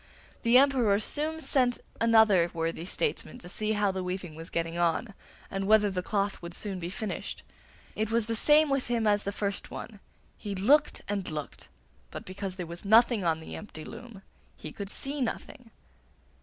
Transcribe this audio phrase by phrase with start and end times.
[0.41, 5.13] The Emperor soon sent another worthy statesman to see how the weaving was getting on,
[5.51, 7.43] and whether the cloth would soon be finished.
[7.95, 9.99] It was the same with him as the first one;
[10.39, 11.67] he looked and looked,
[12.09, 14.23] but because there was nothing on the empty loom
[14.57, 15.69] he could see nothing.